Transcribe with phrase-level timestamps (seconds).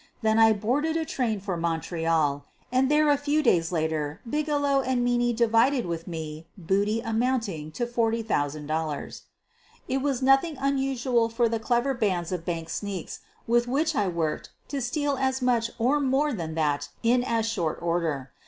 [0.23, 5.05] Then I boarded a train for Montreal and there a few days later Bigelow and
[5.05, 9.21] Meaney divided with me booty amounting to $40,000.
[9.87, 14.49] It was nothing unusual for the clever bands of "bank sneaks" with which I "worked"
[14.69, 18.31] to steal as much or more than that in as short order.